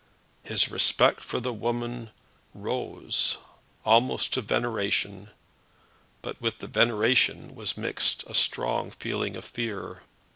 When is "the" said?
1.39-1.53, 6.57-6.65